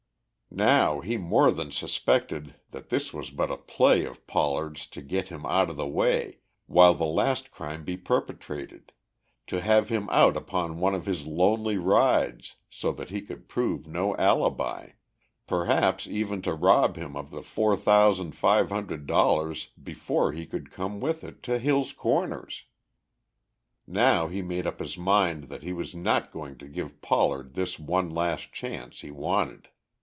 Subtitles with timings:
[0.53, 5.29] Now he more than suspected that this was but a play of Pollard's to get
[5.29, 8.91] him out of the way while the last crime be perpetrated,
[9.47, 13.87] to have him out upon one of his lonely rides so that he could prove
[13.87, 14.89] no alibi,
[15.47, 20.69] perhaps even to rob him of the four thousand five hundred dollars before he could
[20.69, 22.65] come with it to Hill's Corners.
[23.87, 27.79] Now he made up his mind that he was not going to give Pollard this
[27.79, 29.69] one last chance he wanted.